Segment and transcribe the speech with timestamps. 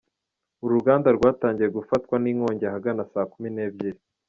[0.63, 3.99] Uru ruganda rwatangiye gufatwa n’inkongi ahagana saa kumi n’ebyiri.